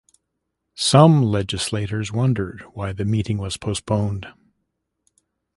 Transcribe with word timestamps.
Some 0.73 1.21
legislators 1.21 2.11
wondered 2.11 2.61
why 2.73 2.91
the 2.91 3.05
meeting 3.05 3.37
was 3.37 3.55
postponed. 3.55 4.25